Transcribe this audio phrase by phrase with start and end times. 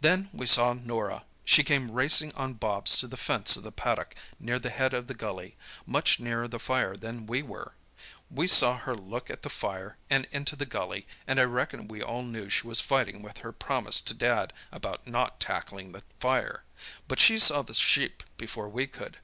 [0.00, 1.24] "Then we saw Norah.
[1.44, 5.08] She came racing on Bobs to the fence of the paddock near the head of
[5.08, 7.74] the gully—much nearer the fire than we were.
[8.30, 12.00] We saw her look at the fire and into the gully, and I reckon we
[12.00, 16.62] all knew she was fighting with her promise to Dad about not tackling the fire.
[17.08, 19.16] But she saw the sheep before we could.